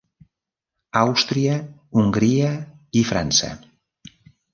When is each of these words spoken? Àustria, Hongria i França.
Àustria, 1.01 1.57
Hongria 2.03 2.47
i 3.03 3.05
França. 3.11 3.51